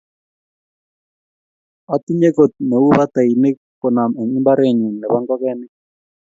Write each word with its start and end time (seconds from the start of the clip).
Atinye 1.93 2.29
got 2.37 2.53
neu 2.69 2.85
batainik 2.97 3.57
konom 3.81 4.11
en 4.21 4.27
imbare 4.37 4.65
nyun 4.77 4.93
nebo 4.97 5.15
ingogenik. 5.21 5.71